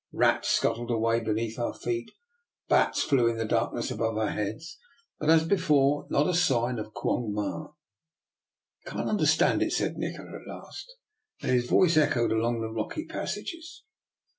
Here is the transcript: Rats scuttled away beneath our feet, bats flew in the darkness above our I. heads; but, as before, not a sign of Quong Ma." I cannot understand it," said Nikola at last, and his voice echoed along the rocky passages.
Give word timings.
Rats 0.11 0.49
scuttled 0.49 0.89
away 0.89 1.19
beneath 1.19 1.59
our 1.59 1.75
feet, 1.75 2.09
bats 2.67 3.03
flew 3.03 3.27
in 3.27 3.37
the 3.37 3.45
darkness 3.45 3.91
above 3.91 4.17
our 4.17 4.29
I. 4.29 4.31
heads; 4.31 4.79
but, 5.19 5.29
as 5.29 5.45
before, 5.45 6.07
not 6.09 6.25
a 6.27 6.33
sign 6.33 6.79
of 6.79 6.91
Quong 6.95 7.31
Ma." 7.31 7.67
I 8.87 8.89
cannot 8.89 9.09
understand 9.09 9.61
it," 9.61 9.71
said 9.71 9.97
Nikola 9.97 10.39
at 10.41 10.47
last, 10.47 10.91
and 11.43 11.51
his 11.51 11.69
voice 11.69 11.97
echoed 11.97 12.31
along 12.31 12.61
the 12.61 12.71
rocky 12.73 13.05
passages. 13.05 13.83